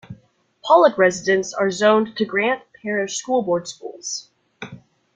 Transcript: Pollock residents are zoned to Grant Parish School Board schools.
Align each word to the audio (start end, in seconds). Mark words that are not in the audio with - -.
Pollock 0.63 0.97
residents 0.97 1.53
are 1.53 1.69
zoned 1.69 2.17
to 2.17 2.25
Grant 2.25 2.63
Parish 2.81 3.17
School 3.17 3.43
Board 3.43 3.67
schools. 3.67 4.31